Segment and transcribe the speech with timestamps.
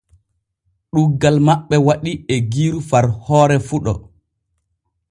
[0.93, 3.93] Ɗuuggal maɓɓe waɗii eggiiru far hoore fuɗo.